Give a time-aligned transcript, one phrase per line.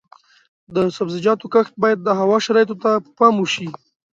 [0.75, 3.67] د سبزیجاتو کښت باید د هوا شرایطو ته په پام وشي.